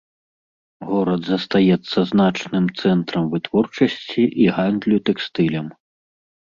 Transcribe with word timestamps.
Горад 0.91 1.21
застаецца 1.31 1.97
значным 2.13 2.65
цэнтрам 2.79 3.23
вытворчасці 3.37 4.21
і 4.43 4.53
гандлю 4.61 4.97
тэкстылем. 5.07 5.67